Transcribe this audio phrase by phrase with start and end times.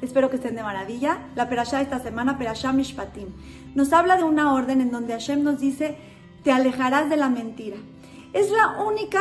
[0.00, 1.18] Espero que estén de maravilla.
[1.34, 3.28] La perashá de esta semana, perashá Mishpatim,
[3.74, 5.98] nos habla de una orden en donde Hashem nos dice,
[6.44, 7.76] te alejarás de la mentira.
[8.32, 9.20] Es la única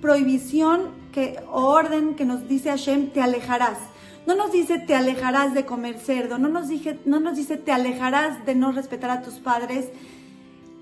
[0.00, 3.78] prohibición que, o orden que nos dice Hashem, te alejarás.
[4.26, 7.72] No nos dice te alejarás de comer cerdo, no nos, dice, no nos dice te
[7.72, 9.88] alejarás de no respetar a tus padres,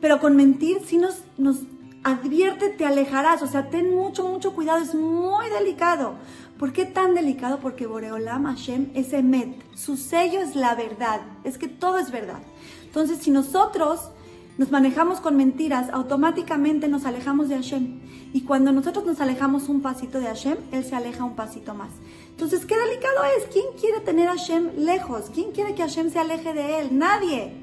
[0.02, 1.60] pero con mentir sí nos, nos
[2.04, 6.16] advierte te alejarás, o sea, ten mucho, mucho cuidado, es muy delicado.
[6.60, 7.58] ¿Por qué tan delicado?
[7.58, 12.42] Porque Boreolam Hashem es Emet, su sello es la verdad, es que todo es verdad.
[12.84, 14.10] Entonces, si nosotros
[14.58, 18.00] nos manejamos con mentiras, automáticamente nos alejamos de Hashem.
[18.34, 21.88] Y cuando nosotros nos alejamos un pasito de Hashem, Él se aleja un pasito más.
[22.28, 23.46] Entonces, qué delicado es.
[23.50, 25.30] ¿Quién quiere tener a Hashem lejos?
[25.32, 26.98] ¿Quién quiere que Hashem se aleje de Él?
[26.98, 27.54] Nadie.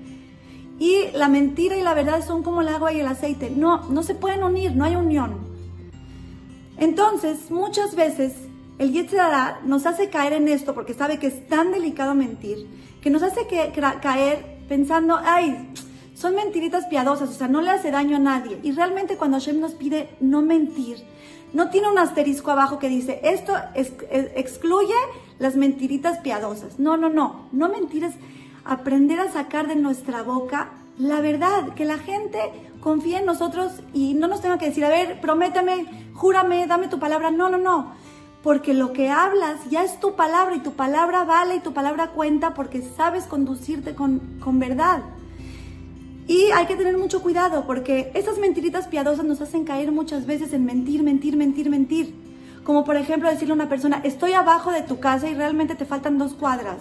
[0.80, 3.52] Y la mentira y la verdad son como el agua y el aceite.
[3.52, 5.36] No, no se pueden unir, no hay unión.
[6.80, 8.47] Entonces, muchas veces
[8.80, 12.68] el Yetzirah nos hace caer en esto porque sabe que es tan delicado mentir,
[13.02, 13.48] que nos hace
[14.02, 15.74] caer pensando, ay,
[16.14, 18.60] son mentiritas piadosas, o sea, no le hace daño a nadie.
[18.64, 20.98] Y realmente cuando Hashem nos pide no mentir,
[21.54, 24.96] no tiene un asterisco abajo que dice, esto excluye
[25.40, 26.80] las mentiritas piadosas.
[26.80, 28.16] No, no, no, no mentir es
[28.66, 32.40] aprender a sacar de nuestra boca la verdad, que la gente
[32.82, 37.00] confíe en nosotros y no nos tenga que decir, a ver, prométeme, júrame, dame tu
[37.00, 37.30] palabra.
[37.32, 37.94] No, no, no.
[38.48, 42.12] Porque lo que hablas ya es tu palabra y tu palabra vale y tu palabra
[42.12, 45.02] cuenta porque sabes conducirte con, con verdad.
[46.28, 50.54] Y hay que tener mucho cuidado porque esas mentiritas piadosas nos hacen caer muchas veces
[50.54, 52.16] en mentir, mentir, mentir, mentir.
[52.64, 55.84] Como por ejemplo decirle a una persona, estoy abajo de tu casa y realmente te
[55.84, 56.78] faltan dos cuadras.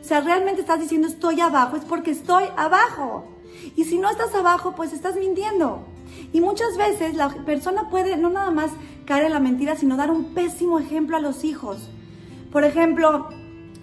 [0.00, 3.26] O sea, realmente estás diciendo estoy abajo, es porque estoy abajo.
[3.76, 5.84] Y si no estás abajo, pues estás mintiendo.
[6.32, 8.70] Y muchas veces la persona puede no nada más
[9.04, 11.88] caer en la mentira, sino dar un pésimo ejemplo a los hijos.
[12.50, 13.28] Por ejemplo,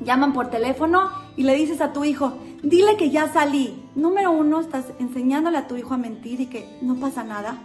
[0.04, 3.82] llaman por teléfono y le dices a tu hijo, dile que ya salí.
[3.96, 7.58] Número uno, estás enseñándole a tu hijo a mentir y que no pasa nada.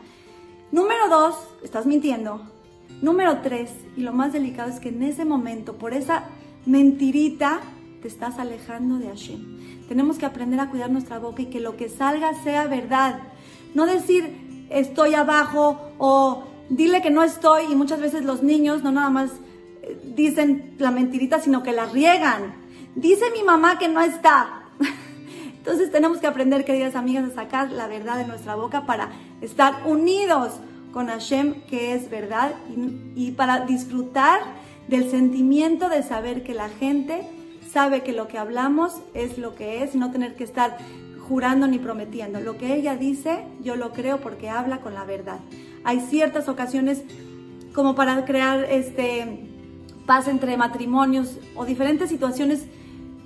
[0.73, 2.41] Número dos, estás mintiendo.
[3.03, 6.25] Número tres, y lo más delicado es que en ese momento, por esa
[6.67, 7.61] mentirita,
[8.03, 9.87] te estás alejando de Hashem.
[9.89, 13.21] Tenemos que aprender a cuidar nuestra boca y que lo que salga sea verdad.
[13.75, 16.45] No decir estoy abajo o
[16.77, 19.31] dile que no estoy y muchas veces los niños no nada más
[19.83, 22.55] eh, dicen la mentirita, sino que la riegan.
[22.95, 24.65] Dice mi mamá que no está.
[25.59, 29.87] Entonces tenemos que aprender, queridas amigas, a sacar la verdad de nuestra boca para estar
[29.87, 30.53] unidos
[30.93, 34.41] con Hashem, que es verdad, y, y para disfrutar
[34.89, 37.27] del sentimiento de saber que la gente
[37.73, 40.77] sabe que lo que hablamos es lo que es y no tener que estar
[41.29, 42.41] jurando ni prometiendo.
[42.41, 45.41] Lo que ella dice, yo lo creo porque habla con la verdad.
[45.85, 47.03] Hay ciertas ocasiones
[47.75, 49.49] como para crear este
[50.07, 52.67] paz entre matrimonios o diferentes situaciones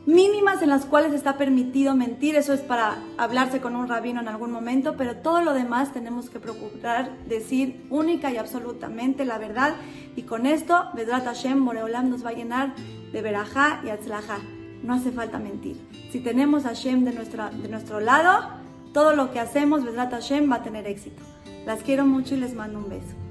[0.07, 4.29] mínimas en las cuales está permitido mentir, eso es para hablarse con un rabino en
[4.29, 9.75] algún momento, pero todo lo demás tenemos que procurar decir única y absolutamente la verdad
[10.17, 12.75] y con esto Vedrat Hashem Moreolam nos va a llenar
[13.13, 14.39] de verajá y atzlajá.
[14.83, 15.77] No hace falta mentir.
[16.11, 18.49] Si tenemos a Hashem de, nuestra, de nuestro lado,
[18.93, 21.23] todo lo que hacemos, Vedrat Hashem, va a tener éxito.
[21.67, 23.28] Las quiero mucho y les mando un beso.